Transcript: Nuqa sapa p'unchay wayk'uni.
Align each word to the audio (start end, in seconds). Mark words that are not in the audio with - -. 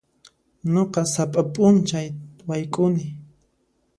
Nuqa 0.73 1.01
sapa 1.13 1.41
p'unchay 1.53 2.07
wayk'uni. 2.47 3.05